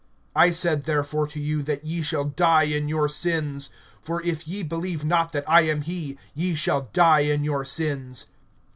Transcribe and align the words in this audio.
(24)I 0.35 0.51
said 0.55 0.83
therefore 0.85 1.27
to 1.27 1.39
you, 1.39 1.61
that 1.61 1.85
ye 1.85 2.01
shall 2.01 2.23
die 2.23 2.63
in 2.63 2.87
your 2.87 3.07
sins; 3.07 3.69
for 4.01 4.19
if 4.23 4.47
ye 4.47 4.63
believe 4.63 5.05
not 5.05 5.31
that 5.31 5.47
I 5.47 5.61
am 5.67 5.81
he, 5.81 6.17
ye 6.33 6.55
shall 6.55 6.89
die 6.91 7.19
in 7.19 7.43
your 7.43 7.63
sins. 7.63 8.25